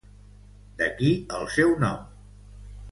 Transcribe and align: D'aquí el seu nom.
D'aquí 0.79 1.11
el 1.41 1.47
seu 1.59 1.77
nom. 1.87 2.05